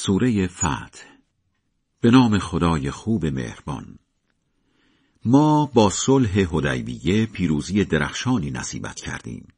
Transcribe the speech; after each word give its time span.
سوره 0.00 0.46
فتح. 0.46 1.02
به 2.00 2.10
نام 2.10 2.38
خدای 2.38 2.90
خوب 2.90 3.26
مهربان. 3.26 3.98
ما 5.24 5.66
با 5.66 5.90
صلح 5.90 6.38
هدیبیه 6.38 7.26
پیروزی 7.26 7.84
درخشانی 7.84 8.50
نصیبت 8.50 9.00
کردیم 9.00 9.48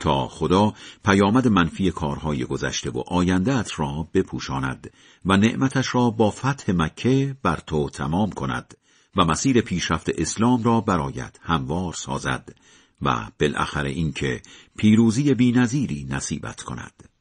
تا 0.00 0.28
خدا 0.28 0.74
پیامد 1.04 1.48
منفی 1.48 1.90
کارهای 1.90 2.44
گذشته 2.44 2.90
و 2.90 2.98
آیندهت 3.06 3.80
را 3.80 4.08
بپوشاند 4.14 4.90
و 5.24 5.36
نعمتش 5.36 5.94
را 5.94 6.10
با 6.10 6.30
فتح 6.30 6.72
مکه 6.72 7.36
بر 7.42 7.60
تو 7.66 7.90
تمام 7.90 8.30
کند 8.30 8.74
و 9.16 9.24
مسیر 9.24 9.60
پیشرفت 9.60 10.08
اسلام 10.08 10.62
را 10.62 10.80
برایت 10.80 11.38
هموار 11.42 11.92
سازد 11.92 12.54
و 13.02 13.30
بالاخره 13.40 13.90
اینکه 13.90 14.42
پیروزی 14.76 15.34
بینظیری 15.34 16.06
نصیبت 16.10 16.62
کند. 16.62 17.15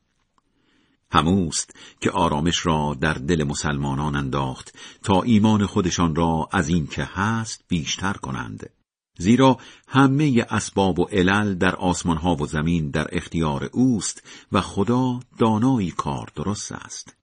هموست 1.16 1.76
که 2.02 2.12
آرامش 2.12 2.66
را 2.66 2.98
در 3.02 3.14
دل 3.14 3.44
مسلمانان 3.44 4.16
انداخت 4.16 4.76
تا 5.04 5.22
ایمان 5.22 5.66
خودشان 5.66 6.16
را 6.16 6.50
از 6.52 6.70
این 6.70 6.88
که 6.88 7.04
هست 7.04 7.64
بیشتر 7.68 8.14
کنند. 8.14 8.70
زیرا 9.18 9.58
همه 9.88 10.46
اسباب 10.50 11.00
و 11.00 11.04
علل 11.04 11.54
در 11.54 11.76
آسمان 11.76 12.18
ها 12.18 12.36
و 12.36 12.46
زمین 12.46 12.90
در 12.90 13.08
اختیار 13.12 13.70
اوست 13.74 14.24
و 14.52 14.62
خدا 14.62 15.20
دانایی 15.38 15.92
کار 15.92 16.30
درست 16.36 16.72
است. 16.72 17.16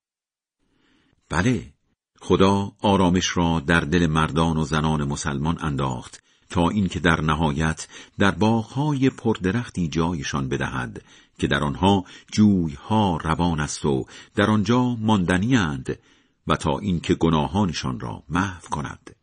بله 1.28 1.72
خدا 2.20 2.72
آرامش 2.80 3.36
را 3.36 3.60
در 3.60 3.80
دل 3.80 4.06
مردان 4.06 4.56
و 4.56 4.64
زنان 4.64 5.04
مسلمان 5.04 5.58
انداخت 5.60 6.22
تا 6.50 6.68
اینکه 6.68 7.00
در 7.00 7.20
نهایت 7.20 7.88
در 8.18 8.30
باغهای 8.30 9.10
پردرختی 9.10 9.88
جایشان 9.88 10.48
بدهد 10.48 11.02
که 11.42 11.48
در 11.48 11.64
آنها 11.64 12.04
جویها 12.32 13.16
روان 13.16 13.60
است 13.60 13.84
و 13.84 14.06
در 14.34 14.50
آنجا 14.50 14.94
ماندنی 14.94 15.56
اند 15.56 15.98
و 16.46 16.56
تا 16.56 16.78
اینکه 16.78 17.14
گناهانشان 17.14 18.00
را 18.00 18.22
محو 18.28 18.68
کند. 18.70 19.16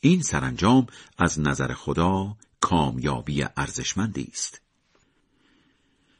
این 0.00 0.22
سرانجام 0.22 0.86
از 1.18 1.40
نظر 1.40 1.72
خدا 1.72 2.36
کامیابی 2.60 3.44
ارزشمندی 3.56 4.28
است. 4.32 4.60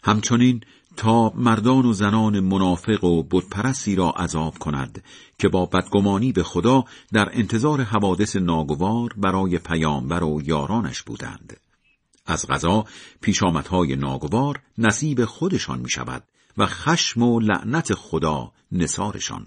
همچنین 0.03 0.61
تا 0.97 1.31
مردان 1.31 1.87
و 1.87 1.93
زنان 1.93 2.41
منافق 2.41 3.05
و 3.05 3.23
بتپرستی 3.23 3.97
را 3.97 4.11
عذاب 4.11 4.59
کند 4.59 5.05
که 5.39 5.49
با 5.49 5.67
بدگمانی 5.67 6.33
به 6.33 6.43
خدا 6.43 6.85
در 7.13 7.29
انتظار 7.33 7.83
حوادث 7.83 8.37
ناگوار 8.37 9.13
برای 9.17 9.59
پیامبر 9.59 10.25
و 10.25 10.43
یارانش 10.45 11.03
بودند. 11.03 11.57
از 12.27 12.47
غذا 12.47 12.85
پیشامدهای 13.21 13.97
ناگوار 13.97 14.63
نصیب 14.79 15.25
خودشان 15.25 15.81
می 15.81 15.91
شود 15.91 16.25
و 16.57 16.67
خشم 16.67 17.23
و 17.23 17.41
لعنت 17.41 17.95
خدا 17.95 18.53
نصارشان 18.73 19.47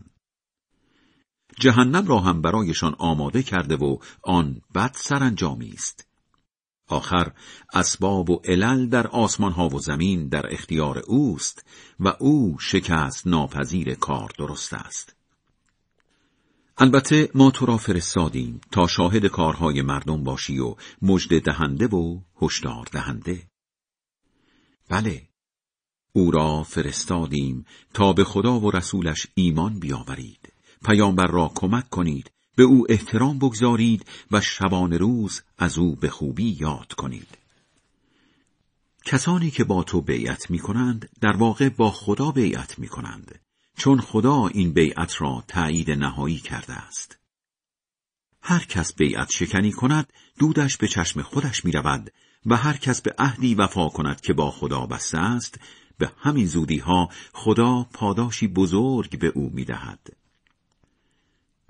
جهنم 1.59 2.07
را 2.07 2.19
هم 2.19 2.41
برایشان 2.41 2.95
آماده 2.97 3.43
کرده 3.43 3.75
و 3.75 3.97
آن 4.23 4.61
بد 4.75 4.91
سرانجامی 4.95 5.69
است 5.69 6.07
آخر 6.87 7.31
اسباب 7.73 8.29
و 8.29 8.41
علل 8.45 8.89
در 8.89 9.07
آسمان 9.07 9.51
ها 9.51 9.67
و 9.67 9.79
زمین 9.79 10.27
در 10.27 10.53
اختیار 10.53 10.97
اوست 11.07 11.65
و 11.99 12.13
او 12.19 12.59
شکست 12.59 13.27
ناپذیر 13.27 13.95
کار 13.95 14.31
درست 14.37 14.73
است. 14.73 15.16
البته 16.79 17.29
ما 17.35 17.51
تو 17.51 17.65
را 17.65 17.77
فرستادیم 17.77 18.61
تا 18.71 18.87
شاهد 18.87 19.25
کارهای 19.25 19.81
مردم 19.81 20.23
باشی 20.23 20.59
و 20.59 20.75
مجد 21.01 21.41
دهنده 21.41 21.87
و 21.87 22.19
هشدار 22.41 22.85
دهنده. 22.91 23.47
بله، 24.89 25.27
او 26.13 26.31
را 26.31 26.63
فرستادیم 26.63 27.65
تا 27.93 28.13
به 28.13 28.23
خدا 28.23 28.59
و 28.59 28.71
رسولش 28.71 29.27
ایمان 29.35 29.79
بیاورید، 29.79 30.53
پیامبر 30.85 31.27
را 31.27 31.51
کمک 31.55 31.89
کنید 31.89 32.31
به 32.55 32.63
او 32.63 32.85
احترام 32.89 33.39
بگذارید 33.39 34.05
و 34.31 34.41
شبان 34.41 34.93
روز 34.93 35.41
از 35.57 35.77
او 35.77 35.95
به 35.95 36.09
خوبی 36.09 36.57
یاد 36.59 36.93
کنید. 36.93 37.37
کسانی 39.05 39.51
که 39.51 39.63
با 39.63 39.83
تو 39.83 40.01
بیعت 40.01 40.51
می 40.51 40.59
کنند 40.59 41.09
در 41.21 41.37
واقع 41.37 41.69
با 41.69 41.91
خدا 41.91 42.31
بیعت 42.31 42.79
می 42.79 42.87
کنند 42.87 43.39
چون 43.77 44.01
خدا 44.01 44.47
این 44.47 44.73
بیعت 44.73 45.21
را 45.21 45.43
تایید 45.47 45.91
نهایی 45.91 46.37
کرده 46.37 46.73
است. 46.73 47.17
هر 48.41 48.59
کس 48.59 48.93
بیعت 48.93 49.31
شکنی 49.31 49.71
کند 49.71 50.13
دودش 50.39 50.77
به 50.77 50.87
چشم 50.87 51.21
خودش 51.21 51.65
می 51.65 51.71
رود 51.71 52.11
و 52.45 52.55
هر 52.55 52.77
کس 52.77 53.01
به 53.01 53.15
عهدی 53.17 53.55
وفا 53.55 53.89
کند 53.89 54.21
که 54.21 54.33
با 54.33 54.51
خدا 54.51 54.85
بسته 54.85 55.17
است 55.17 55.59
به 55.97 56.11
همین 56.17 56.45
زودی 56.45 56.77
ها 56.77 57.09
خدا 57.33 57.87
پاداشی 57.93 58.47
بزرگ 58.47 59.19
به 59.19 59.27
او 59.27 59.51
می 59.53 59.65
دهد. 59.65 59.99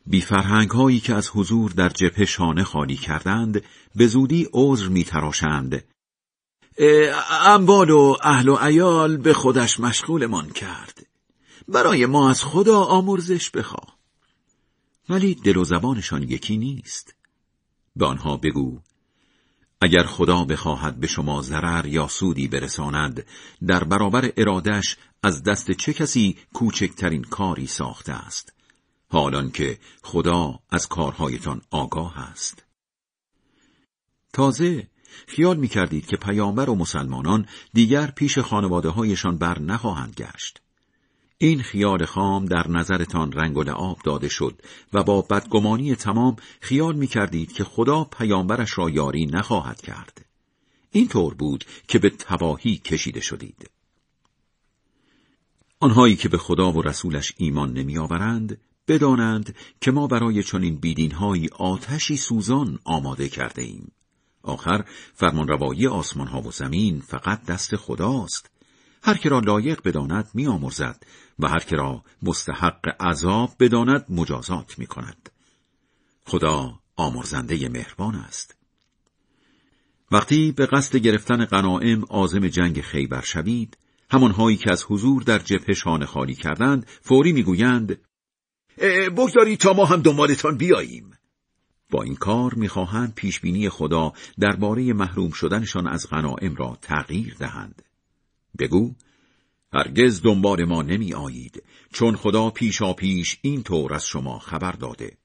بیفرهنگ 0.05 0.69
هایی 0.69 0.99
که 0.99 1.13
از 1.13 1.29
حضور 1.29 1.71
در 1.71 1.89
جبهه 1.89 2.25
شانه 2.25 2.63
خالی 2.63 2.95
کردند 2.95 3.63
به 3.95 4.07
زودی 4.07 4.47
عذر 4.53 4.87
می 4.87 5.03
تراشند. 5.03 5.83
اموال 7.45 7.89
و 7.89 8.15
اهل 8.23 8.49
و 8.49 8.55
ایال 8.55 9.17
به 9.17 9.33
خودش 9.33 9.79
مشغولمان 9.79 10.49
کرد. 10.49 11.06
برای 11.67 12.05
ما 12.05 12.29
از 12.29 12.43
خدا 12.43 12.79
آمرزش 12.79 13.49
بخواه. 13.49 13.97
ولی 15.09 15.35
دل 15.35 15.57
و 15.57 15.63
زبانشان 15.63 16.23
یکی 16.23 16.57
نیست. 16.57 17.15
به 17.95 18.05
آنها 18.05 18.37
بگو 18.37 18.79
اگر 19.81 20.03
خدا 20.03 20.43
بخواهد 20.43 20.99
به 20.99 21.07
شما 21.07 21.41
ضرر 21.41 21.85
یا 21.85 22.07
سودی 22.07 22.47
برساند 22.47 23.25
در 23.67 23.83
برابر 23.83 24.31
ارادش 24.37 24.97
از 25.23 25.43
دست 25.43 25.71
چه 25.71 25.93
کسی 25.93 26.37
کوچکترین 26.53 27.23
کاری 27.23 27.67
ساخته 27.67 28.13
است 28.13 28.53
حالان 29.09 29.51
که 29.51 29.79
خدا 30.03 30.59
از 30.69 30.87
کارهایتان 30.87 31.61
آگاه 31.71 32.19
است 32.19 32.63
تازه 34.33 34.87
خیال 35.27 35.57
می 35.57 35.67
کردید 35.67 36.05
که 36.05 36.17
پیامبر 36.17 36.69
و 36.69 36.75
مسلمانان 36.75 37.45
دیگر 37.73 38.11
پیش 38.11 38.39
خانواده 38.39 38.89
هایشان 38.89 39.37
بر 39.37 39.59
نخواهند 39.59 40.13
گشت 40.13 40.61
این 41.37 41.61
خیال 41.61 42.05
خام 42.05 42.45
در 42.45 42.67
نظرتان 42.67 43.31
رنگ 43.31 43.57
و 43.57 43.63
لعاب 43.63 43.97
داده 44.03 44.29
شد 44.29 44.61
و 44.93 45.03
با 45.03 45.21
بدگمانی 45.21 45.95
تمام 45.95 46.35
خیال 46.61 46.95
می 46.95 47.07
کردید 47.07 47.51
که 47.51 47.63
خدا 47.63 48.03
پیامبرش 48.03 48.77
را 48.77 48.89
یاری 48.89 49.25
نخواهد 49.25 49.81
کرد 49.81 50.25
این 50.91 51.07
طور 51.07 51.33
بود 51.33 51.65
که 51.87 51.99
به 51.99 52.09
تباهی 52.09 52.77
کشیده 52.77 53.21
شدید 53.21 53.69
آنهایی 55.79 56.15
که 56.15 56.29
به 56.29 56.37
خدا 56.37 56.71
و 56.71 56.81
رسولش 56.81 57.33
ایمان 57.37 57.73
نمی 57.73 57.97
آورند 57.97 58.61
بدانند 58.87 59.55
که 59.81 59.91
ما 59.91 60.07
برای 60.07 60.43
چنین 60.43 60.75
بیدینهایی 60.75 61.49
آتشی 61.57 62.17
سوزان 62.17 62.79
آماده 62.83 63.29
کرده 63.29 63.61
ایم. 63.61 63.91
آخر 64.43 64.85
فرمانروایی 65.13 65.87
آسمان 65.87 66.27
ها 66.27 66.41
و 66.41 66.51
زمین 66.51 67.01
فقط 67.01 67.45
دست 67.45 67.75
خداست. 67.75 68.56
هر 69.03 69.17
که 69.17 69.29
را 69.29 69.39
لایق 69.39 69.81
بداند 69.85 70.29
می 70.33 70.47
آمرزد 70.47 71.03
و 71.39 71.47
هر 71.47 71.59
که 71.59 71.75
را 71.75 72.03
مستحق 72.21 72.95
عذاب 72.99 73.55
بداند 73.59 74.05
مجازات 74.09 74.79
می 74.79 74.85
کند. 74.85 75.29
خدا 76.25 76.79
آمرزنده 76.95 77.69
مهربان 77.69 78.15
است. 78.15 78.55
وقتی 80.11 80.51
به 80.51 80.65
قصد 80.65 80.97
گرفتن 80.97 81.45
غنائم 81.45 82.03
آزم 82.09 82.47
جنگ 82.47 82.81
خیبر 82.81 83.21
شوید، 83.21 83.77
همانهایی 84.11 84.57
که 84.57 84.71
از 84.71 84.83
حضور 84.87 85.23
در 85.23 85.39
جبهه 85.39 85.73
شانه 85.73 86.05
خالی 86.05 86.35
کردند، 86.35 86.85
فوری 87.01 87.31
می‌گویند 87.31 87.99
بگذارید 89.17 89.59
تا 89.59 89.73
ما 89.73 89.85
هم 89.85 90.01
دنبالتان 90.01 90.57
بیاییم 90.57 91.11
با 91.91 92.03
این 92.03 92.15
کار 92.15 92.53
می‌خواهند 92.53 93.13
پیشبینی 93.15 93.69
خدا 93.69 94.13
درباره 94.39 94.93
محروم 94.93 95.31
شدنشان 95.31 95.87
از 95.87 96.09
غنائم 96.09 96.55
را 96.55 96.77
تغییر 96.81 97.35
دهند 97.39 97.81
بگو 98.59 98.95
هرگز 99.73 100.21
دنبال 100.21 100.65
ما 100.65 100.81
نمی 100.81 101.13
آیید 101.13 101.63
چون 101.93 102.15
خدا 102.15 102.49
پیشا 102.49 102.93
پیش 102.93 103.37
این 103.41 103.63
طور 103.63 103.93
از 103.93 104.05
شما 104.05 104.39
خبر 104.39 104.71
داده. 104.71 105.17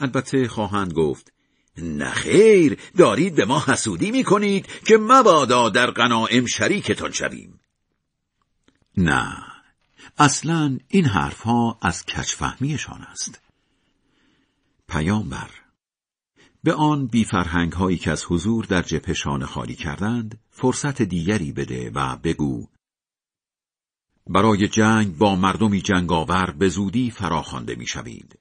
البته 0.00 0.48
خواهند 0.48 0.92
گفت 0.92 1.32
نخیر 1.78 2.78
دارید 2.96 3.34
به 3.34 3.44
ما 3.44 3.64
حسودی 3.66 4.10
می 4.10 4.24
کنید 4.24 4.66
که 4.66 4.98
مبادا 4.98 5.68
در 5.68 5.90
غنائم 5.90 6.46
شریکتان 6.46 7.12
شویم. 7.12 7.60
نه 8.96 9.36
اصلا 10.18 10.78
این 10.88 11.04
حرفها 11.04 11.78
از 11.82 12.04
کچفهمیشان 12.06 13.02
است. 13.02 13.40
پیامبر 14.88 15.50
به 16.64 16.74
آن 16.74 17.06
بیفرهنگ 17.06 17.72
هایی 17.72 17.98
که 17.98 18.10
از 18.10 18.24
حضور 18.28 18.64
در 18.64 18.82
جپشان 18.82 19.44
خالی 19.44 19.74
کردند 19.74 20.40
فرصت 20.50 21.02
دیگری 21.02 21.52
بده 21.52 21.90
و 21.94 22.16
بگو 22.16 22.66
برای 24.26 24.68
جنگ 24.68 25.18
با 25.18 25.36
مردمی 25.36 25.80
جنگاور 25.80 26.54
به 26.58 26.68
زودی 26.68 27.10
فراخوانده 27.10 27.74
می‌شوید 27.74 28.38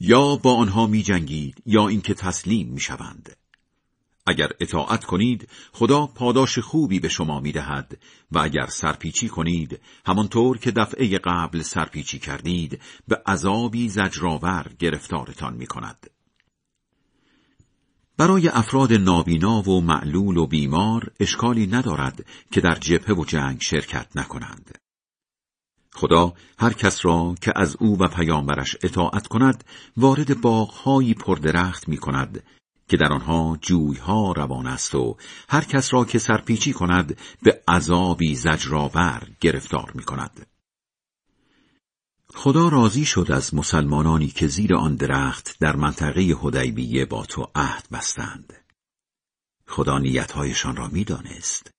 یا 0.00 0.36
با 0.36 0.54
آنها 0.54 0.86
می 0.86 1.02
جنگید 1.02 1.62
یا 1.66 1.88
اینکه 1.88 2.14
تسلیم 2.14 2.68
می 2.68 2.80
شوند. 2.80 3.36
اگر 4.26 4.48
اطاعت 4.60 5.04
کنید 5.04 5.48
خدا 5.72 6.06
پاداش 6.06 6.58
خوبی 6.58 7.00
به 7.00 7.08
شما 7.08 7.40
می‌دهد 7.40 7.98
و 8.32 8.38
اگر 8.38 8.66
سرپیچی 8.66 9.28
کنید 9.28 9.80
همانطور 10.06 10.58
که 10.58 10.70
دفعه 10.70 11.18
قبل 11.18 11.62
سرپیچی 11.62 12.18
کردید 12.18 12.80
به 13.08 13.22
عذابی 13.26 13.88
زجرآور 13.88 14.72
گرفتارتان 14.78 15.54
می 15.54 15.66
کند. 15.66 16.10
برای 18.20 18.48
افراد 18.48 18.92
نابینا 18.92 19.62
و 19.62 19.80
معلول 19.80 20.36
و 20.36 20.46
بیمار 20.46 21.10
اشکالی 21.20 21.66
ندارد 21.66 22.26
که 22.50 22.60
در 22.60 22.74
جبهه 22.74 23.16
و 23.16 23.24
جنگ 23.24 23.60
شرکت 23.60 24.06
نکنند. 24.14 24.78
خدا 25.92 26.32
هر 26.58 26.72
کس 26.72 27.04
را 27.04 27.34
که 27.40 27.52
از 27.56 27.76
او 27.80 27.98
و 27.98 28.08
پیامبرش 28.08 28.76
اطاعت 28.82 29.26
کند 29.26 29.64
وارد 29.96 30.40
باغهایی 30.40 31.14
پردرخت 31.14 31.88
می 31.88 31.96
کند 31.96 32.42
که 32.88 32.96
در 32.96 33.12
آنها 33.12 33.58
جویها 33.60 34.32
روان 34.32 34.66
است 34.66 34.94
و 34.94 35.16
هر 35.48 35.64
کس 35.64 35.94
را 35.94 36.04
که 36.04 36.18
سرپیچی 36.18 36.72
کند 36.72 37.18
به 37.42 37.62
عذابی 37.68 38.34
زجرآور 38.34 39.22
گرفتار 39.40 39.92
می 39.94 40.02
کند. 40.02 40.46
خدا 42.34 42.68
راضی 42.68 43.04
شد 43.04 43.26
از 43.32 43.54
مسلمانانی 43.54 44.28
که 44.28 44.48
زیر 44.48 44.74
آن 44.74 44.96
درخت 44.96 45.56
در 45.60 45.76
منطقه 45.76 46.20
هدیبیه 46.20 47.04
با 47.04 47.26
تو 47.26 47.50
عهد 47.54 47.88
بستند. 47.92 48.52
خدا 49.66 49.98
نیتهایشان 49.98 50.76
را 50.76 50.88
می‌دانست. 50.88 51.70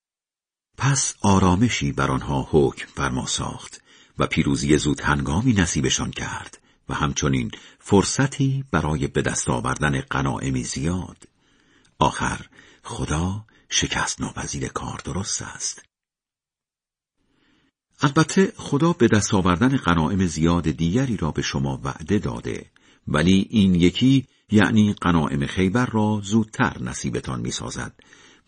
پس 0.78 1.14
آرامشی 1.22 1.92
بر 1.92 2.10
آنها 2.10 2.48
حکم 2.50 2.86
فرما 2.86 3.26
ساخت 3.26 3.82
و 4.18 4.26
پیروزی 4.26 4.78
زود 4.78 5.00
هنگامی 5.00 5.52
نصیبشان 5.52 6.10
کرد 6.10 6.58
و 6.88 6.94
همچنین 6.94 7.50
فرصتی 7.78 8.64
برای 8.70 9.06
به 9.06 9.22
دست 9.22 9.48
آوردن 9.48 10.00
غنایمی 10.00 10.64
زیاد. 10.64 11.28
آخر 11.98 12.46
خدا 12.82 13.44
شکست 13.68 14.20
ناپذیر 14.20 14.68
کار 14.68 15.00
درست 15.04 15.42
است. 15.42 15.82
البته 18.04 18.52
خدا 18.56 18.92
به 18.92 19.08
دست 19.08 19.34
آوردن 19.34 19.76
غنائم 19.76 20.26
زیاد 20.26 20.70
دیگری 20.70 21.16
را 21.16 21.30
به 21.30 21.42
شما 21.42 21.80
وعده 21.84 22.18
داده 22.18 22.66
ولی 23.08 23.46
این 23.50 23.74
یکی 23.74 24.26
یعنی 24.50 24.92
غنائم 24.92 25.46
خیبر 25.46 25.86
را 25.86 26.20
زودتر 26.24 26.82
نصیبتان 26.82 27.40
می 27.40 27.50
سازد 27.50 27.94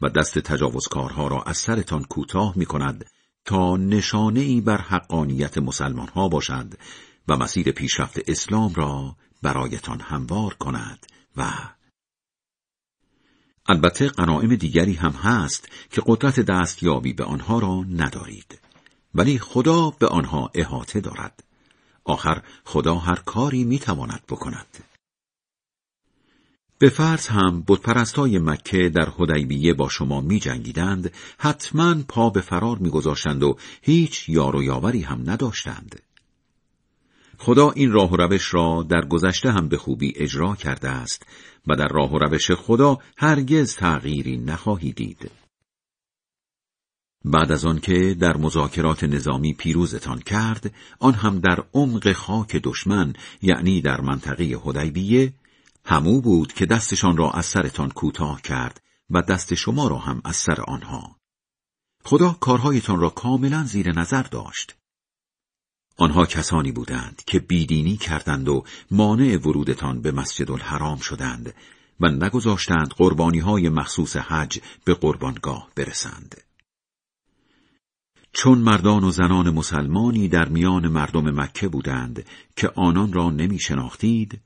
و 0.02 0.08
دست 0.08 0.38
تجاوزکارها 0.38 1.28
را 1.28 1.42
از 1.42 1.56
سرتان 1.58 2.04
کوتاه 2.04 2.52
می 2.56 2.66
کند 2.66 3.04
تا 3.44 3.76
نشانه 3.76 4.40
ای 4.40 4.60
بر 4.60 4.80
حقانیت 4.80 5.58
مسلمان 5.58 6.08
ها 6.08 6.28
باشد 6.28 6.74
و 7.28 7.36
مسیر 7.36 7.72
پیشرفت 7.72 8.18
اسلام 8.26 8.74
را 8.74 9.16
برایتان 9.42 10.00
هموار 10.00 10.54
کند 10.54 11.06
و 11.36 11.52
البته 13.68 14.08
غنائم 14.08 14.56
دیگری 14.56 14.94
هم 14.94 15.12
هست 15.12 15.68
که 15.90 16.02
قدرت 16.06 16.40
دستیابی 16.40 17.12
به 17.12 17.24
آنها 17.24 17.58
را 17.58 17.84
ندارید. 17.88 18.63
ولی 19.14 19.38
خدا 19.38 19.90
به 19.90 20.06
آنها 20.06 20.50
احاطه 20.54 21.00
دارد. 21.00 21.44
آخر 22.04 22.42
خدا 22.64 22.94
هر 22.94 23.16
کاری 23.16 23.64
می‌تواند 23.64 24.22
بکند. 24.28 24.84
به 26.78 26.88
فرض 26.88 27.26
هم 27.26 27.64
بتپرستای 27.68 28.38
مکه 28.38 28.88
در 28.88 29.08
حدیبیه 29.10 29.74
با 29.74 29.88
شما 29.88 30.20
می 30.20 30.40
جنگیدند 30.40 31.12
حتما 31.38 32.02
پا 32.08 32.30
به 32.30 32.40
فرار 32.40 32.78
میگذاشتند 32.78 33.42
و 33.42 33.56
هیچ 33.82 34.28
یار 34.28 34.56
و 34.56 34.62
یاوری 34.62 35.02
هم 35.02 35.30
نداشتند. 35.30 36.00
خدا 37.38 37.70
این 37.70 37.92
راه 37.92 38.10
و 38.10 38.16
روش 38.16 38.54
را 38.54 38.86
در 38.88 39.04
گذشته 39.04 39.50
هم 39.50 39.68
به 39.68 39.76
خوبی 39.76 40.12
اجرا 40.16 40.54
کرده 40.54 40.88
است 40.88 41.26
و 41.66 41.76
در 41.76 41.88
راه 41.88 42.12
و 42.12 42.18
روش 42.18 42.50
خدا 42.50 42.98
هرگز 43.16 43.76
تغییری 43.76 44.36
نخواهی 44.36 44.92
دید. 44.92 45.30
بعد 47.24 47.52
از 47.52 47.64
آنکه 47.64 48.16
در 48.20 48.36
مذاکرات 48.36 49.04
نظامی 49.04 49.54
پیروزتان 49.54 50.18
کرد 50.18 50.74
آن 50.98 51.14
هم 51.14 51.40
در 51.40 51.64
عمق 51.74 52.12
خاک 52.12 52.56
دشمن 52.56 53.12
یعنی 53.42 53.80
در 53.80 54.00
منطقه 54.00 54.44
هدیبیه 54.44 55.32
همو 55.84 56.20
بود 56.20 56.52
که 56.52 56.66
دستشان 56.66 57.16
را 57.16 57.30
از 57.30 57.46
سرتان 57.46 57.90
کوتاه 57.90 58.42
کرد 58.42 58.80
و 59.10 59.22
دست 59.22 59.54
شما 59.54 59.88
را 59.88 59.98
هم 59.98 60.20
از 60.24 60.36
سر 60.36 60.60
آنها 60.60 61.16
خدا 62.04 62.36
کارهایتان 62.40 63.00
را 63.00 63.10
کاملا 63.10 63.64
زیر 63.64 63.92
نظر 63.92 64.22
داشت 64.22 64.76
آنها 65.96 66.26
کسانی 66.26 66.72
بودند 66.72 67.22
که 67.26 67.38
بیدینی 67.38 67.96
کردند 67.96 68.48
و 68.48 68.64
مانع 68.90 69.36
ورودتان 69.36 70.02
به 70.02 70.12
مسجد 70.12 70.50
الحرام 70.50 70.98
شدند 70.98 71.54
و 72.00 72.08
نگذاشتند 72.08 72.88
قربانی 72.88 73.38
های 73.38 73.68
مخصوص 73.68 74.16
حج 74.16 74.60
به 74.84 74.94
قربانگاه 74.94 75.68
برسند. 75.76 76.44
چون 78.36 78.58
مردان 78.58 79.04
و 79.04 79.10
زنان 79.10 79.50
مسلمانی 79.50 80.28
در 80.28 80.48
میان 80.48 80.88
مردم 80.88 81.40
مکه 81.40 81.68
بودند 81.68 82.26
که 82.56 82.70
آنان 82.76 83.12
را 83.12 83.30
نمی 83.30 83.58
شناختید، 83.58 84.40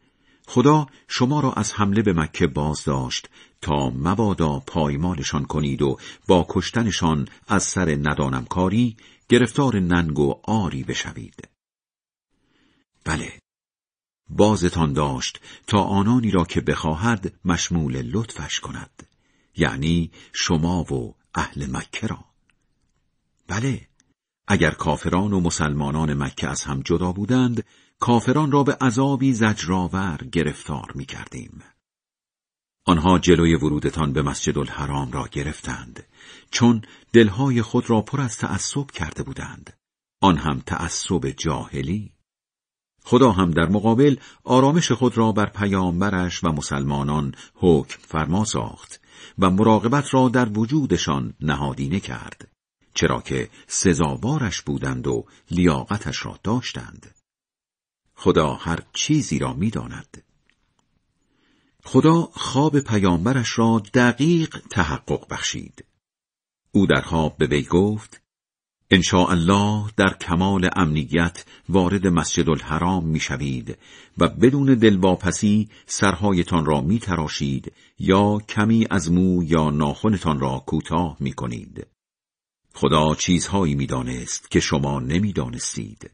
خدا 0.46 0.87
شما 1.08 1.40
را 1.40 1.52
از 1.52 1.73
حمله 1.73 2.02
به 2.02 2.12
مکه 2.12 2.46
باز 2.46 2.85
داشت 2.85 3.29
تا 3.61 3.90
مبادا 3.90 4.62
پایمالشان 4.67 5.44
کنید 5.44 5.82
و 5.82 5.99
با 6.26 6.46
کشتنشان 6.49 7.29
از 7.49 7.62
سر 7.62 7.99
ندانمکاری 8.02 8.96
گرفتار 9.29 9.81
ننگ 9.81 10.19
و 10.19 10.40
آری 10.43 10.85
بشوید. 10.85 11.49
بله، 13.05 13.32
بازتان 14.31 14.93
داشت 14.93 15.40
تا 15.67 15.82
آنانی 15.82 16.31
را 16.31 16.44
که 16.44 16.61
بخواهد 16.61 17.32
مشمول 17.44 18.02
لطفش 18.02 18.61
کند 18.61 19.06
یعنی 19.56 20.11
شما 20.32 20.82
و 20.82 21.14
اهل 21.35 21.67
مکه 21.70 22.06
را 22.06 22.28
بله 23.49 23.89
اگر 24.49 24.71
کافران 24.71 25.33
و 25.33 25.41
مسلمانان 25.41 26.15
مکه 26.15 26.49
از 26.49 26.62
هم 26.62 26.81
جدا 26.81 27.12
بودند 27.12 27.65
کافران 28.00 28.53
را 28.53 28.62
به 28.62 28.77
عذابی 28.81 29.33
زجرآور 29.33 30.19
گرفتار 30.33 30.93
می 30.95 31.05
کردیم. 31.05 31.62
آنها 32.87 33.19
جلوی 33.19 33.55
ورودتان 33.55 34.12
به 34.12 34.23
مسجد 34.23 34.59
الحرام 34.59 35.12
را 35.12 35.29
گرفتند 35.33 36.06
چون 36.50 36.83
دلهای 37.12 37.62
خود 37.62 37.91
را 37.91 38.03
پر 38.03 38.21
از 38.21 38.37
تعصب 38.37 38.91
کرده 38.91 39.23
بودند. 39.23 39.73
آن 40.21 40.37
هم 40.37 40.62
تعصب 40.67 41.31
جاهلی. 41.31 42.12
خدا 43.05 43.33
هم 43.33 43.50
در 43.50 43.69
مقابل 43.69 44.17
آرامش 44.45 44.93
خود 44.93 45.19
را 45.19 45.33
بر 45.33 45.47
پیامبرش 45.47 46.45
و 46.45 46.49
مسلمانان 46.49 47.35
حکم 47.55 47.99
فرما 48.00 48.45
ساخت 48.45 49.00
و 49.39 49.50
مراقبت 49.50 50.15
را 50.15 50.29
در 50.29 50.49
وجودشان 50.59 51.35
نهادینه 51.41 52.00
کرد. 52.00 52.58
چرا 52.99 53.21
که 53.21 53.50
سزاوارش 53.67 54.62
بودند 54.62 55.06
و 55.06 55.27
لیاقتش 55.50 56.27
را 56.27 56.39
داشتند. 56.43 57.15
خدا 58.15 58.55
هر 58.55 58.83
چیزی 58.93 59.38
را 59.38 59.52
می‌داند. 59.52 60.25
خدا 61.85 62.23
خواب 62.23 62.81
پیامبرش 62.81 63.59
را 63.59 63.83
دقیق 63.95 64.59
تحقق 64.71 65.28
بخشید. 65.31 65.85
او 66.73 66.87
در 66.87 67.00
خواب 67.00 67.37
به 67.37 67.47
وی 67.47 67.62
گفت 67.62 68.21
ان 68.90 69.02
الله 69.12 69.90
در 69.97 70.17
کمال 70.21 70.71
امنیت 70.76 71.45
وارد 71.69 72.07
مسجد 72.07 72.50
الحرام 72.50 73.05
می‌شوید 73.05 73.78
و 74.19 74.28
بدون 74.28 74.75
دلواپسی 74.75 75.69
سرهایتان 75.87 76.64
را 76.64 76.81
میتراشید 76.81 77.73
یا 77.99 78.38
کمی 78.49 78.87
از 78.90 79.12
مو 79.12 79.43
یا 79.45 79.71
ناخنتان 79.71 80.40
را 80.40 80.64
کوتاه 80.67 81.17
می‌کنید. 81.21 81.87
خدا 82.80 83.14
چیزهایی 83.14 83.75
می‌دانست 83.75 84.50
که 84.50 84.61
شما 84.61 85.00
نمی‌دانستید. 85.00 86.11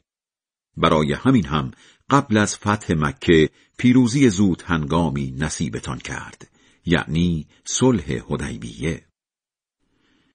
برای 0.76 1.12
همین 1.12 1.46
هم 1.46 1.70
قبل 2.10 2.36
از 2.36 2.56
فتح 2.56 2.94
مکه 2.96 3.50
پیروزی 3.78 4.28
زود 4.30 4.62
هنگامی 4.66 5.34
نصیبتان 5.38 5.98
کرد 5.98 6.50
یعنی 6.86 7.46
صلح 7.64 8.12
حدیبیه. 8.30 9.04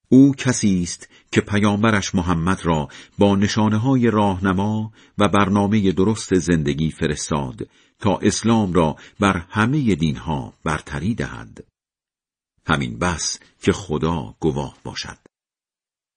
او 0.10 0.36
کسی 0.36 0.84
است 0.84 1.10
که 1.32 1.42
پیامبرش 1.42 2.16
محمد 2.16 2.66
را 2.66 2.88
با 3.18 3.36
نشانه 3.36 3.78
های 3.78 4.12
راهنما 4.12 4.94
و 5.18 5.28
برنامه 5.28 5.92
درست 5.92 6.36
زندگی 6.36 6.92
فرستاد 6.92 7.70
تا 8.00 8.18
اسلام 8.18 8.74
را 8.74 8.96
بر 9.20 9.38
همه 9.50 9.96
دینها 9.96 10.54
برتری 10.64 11.16
دهد. 11.16 11.64
همین 12.68 13.00
بس 13.00 13.40
که 13.62 13.72
خدا 13.72 14.36
گواه 14.40 14.78
باشد. 14.84 15.29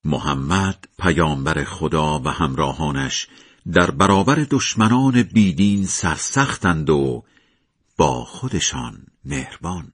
محمد 0.05 0.89
پیامبر 0.99 1.65
خدا 1.65 2.19
و 2.19 2.29
همراهانش 2.29 3.29
در 3.73 3.91
برابر 3.91 4.47
دشمنان 4.51 5.23
بیدین 5.23 5.87
سرسختند 5.87 6.91
و 6.91 7.25
با 7.97 8.25
خودشان 8.25 9.07
مهربان. 9.25 9.93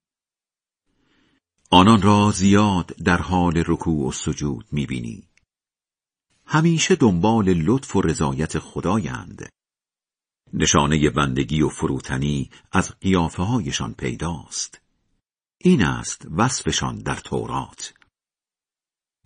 آنان 1.70 2.02
را 2.02 2.30
زیاد 2.30 2.86
در 2.86 3.22
حال 3.22 3.62
رکوع 3.66 4.08
و 4.08 4.12
سجود 4.12 4.66
می‌بینی. 4.72 5.28
همیشه 6.46 6.96
دنبال 6.96 7.48
لطف 7.48 7.96
و 7.96 8.02
رضایت 8.02 8.58
خدایند. 8.58 9.48
نشانه 10.52 11.10
بندگی 11.10 11.62
و 11.62 11.68
فروتنی 11.68 12.50
از 12.72 12.94
قیافه 13.00 13.42
هایشان 13.42 13.94
پیداست. 13.94 14.80
این 15.58 15.82
است 15.82 16.26
وصفشان 16.36 16.98
در 16.98 17.16
تورات. 17.16 17.97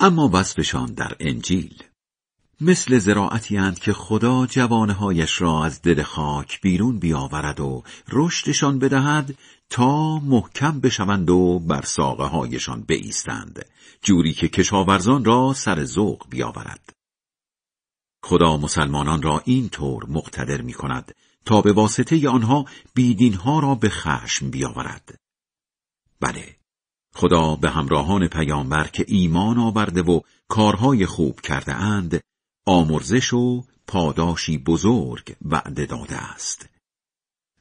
اما 0.03 0.31
وصفشان 0.33 0.95
در 0.95 1.17
انجیل. 1.21 1.83
مثل 2.61 2.99
زراعتی 2.99 3.57
اند 3.57 3.79
که 3.79 3.93
خدا 3.93 4.47
جوانهایش 4.47 5.41
را 5.41 5.65
از 5.65 5.83
دل 5.83 6.03
خاک 6.03 6.61
بیرون 6.61 6.99
بیاورد 6.99 7.61
و 7.61 7.83
رشدشان 8.13 8.79
بدهد 8.79 9.39
تا 9.71 10.19
محکم 10.19 10.81
بشوند 10.81 11.31
و 11.31 11.59
بر 11.59 11.83
ساقه 11.83 12.25
هایشان 12.25 12.85
بایستند 12.89 13.67
جوری 14.03 14.33
که 14.33 14.49
کشاورزان 14.49 15.25
را 15.25 15.53
سر 15.53 15.85
ذوق 15.85 16.27
بیاورد. 16.31 16.93
خدا 18.25 18.57
مسلمانان 18.57 19.23
را 19.23 19.43
این 19.45 19.69
طور 19.69 20.07
مقتدر 20.09 20.61
می 20.61 20.73
کند 20.73 21.15
تا 21.45 21.61
به 21.61 21.73
واسطه 21.73 22.29
آنها 22.29 22.65
بیدینها 22.95 23.59
را 23.59 23.75
به 23.75 23.89
خشم 23.89 24.51
بیاورد. 24.51 25.15
بله 26.21 26.62
خدا 27.15 27.57
به 27.57 27.71
همراهان 27.71 28.29
پیامبر 28.29 28.89
که 28.89 29.05
ایمان 29.09 29.59
آورده 29.59 30.03
و 30.03 30.21
کارهای 30.49 31.07
خوب 31.07 31.41
کرده 31.41 31.75
اند 31.75 32.21
آمرزش 32.67 33.33
و 33.33 33.65
پاداشی 33.87 34.59
بزرگ 34.59 35.37
وعده 35.45 35.87
داده 35.87 36.17
است. 36.17 36.69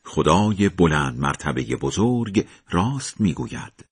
خدای 0.05 0.69
بلند 0.69 1.19
مرتبه 1.19 1.75
بزرگ 1.75 2.47
راست 2.69 3.21
می‌گوید. 3.21 3.73